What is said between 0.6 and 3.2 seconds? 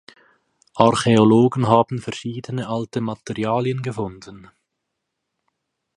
Archäologen haben verschiedene alte